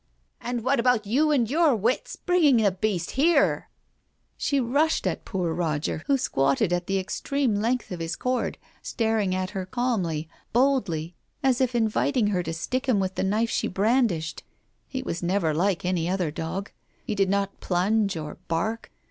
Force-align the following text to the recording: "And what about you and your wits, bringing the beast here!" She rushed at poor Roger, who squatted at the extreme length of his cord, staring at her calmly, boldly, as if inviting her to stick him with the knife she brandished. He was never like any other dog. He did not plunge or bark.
"And 0.41 0.63
what 0.63 0.79
about 0.79 1.05
you 1.05 1.29
and 1.29 1.47
your 1.47 1.75
wits, 1.75 2.15
bringing 2.15 2.57
the 2.57 2.71
beast 2.71 3.11
here!" 3.11 3.69
She 4.35 4.59
rushed 4.59 5.05
at 5.05 5.25
poor 5.25 5.53
Roger, 5.53 6.01
who 6.07 6.17
squatted 6.17 6.73
at 6.73 6.87
the 6.87 6.97
extreme 6.97 7.53
length 7.57 7.91
of 7.91 7.99
his 7.99 8.15
cord, 8.15 8.57
staring 8.81 9.35
at 9.35 9.51
her 9.51 9.63
calmly, 9.67 10.27
boldly, 10.53 11.13
as 11.43 11.61
if 11.61 11.75
inviting 11.75 12.25
her 12.25 12.41
to 12.41 12.51
stick 12.51 12.87
him 12.89 12.99
with 12.99 13.13
the 13.13 13.23
knife 13.23 13.51
she 13.51 13.67
brandished. 13.67 14.41
He 14.87 15.03
was 15.03 15.21
never 15.21 15.53
like 15.53 15.85
any 15.85 16.09
other 16.09 16.31
dog. 16.31 16.71
He 17.05 17.13
did 17.13 17.29
not 17.29 17.59
plunge 17.59 18.17
or 18.17 18.39
bark. 18.47 18.91